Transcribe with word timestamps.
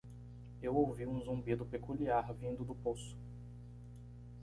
Eu 0.63 0.75
ouvi 0.79 1.05
um 1.05 1.21
zumbido 1.21 1.63
peculiar 1.63 2.33
vindo 2.33 2.65
do 2.65 2.73
poço. 2.73 3.15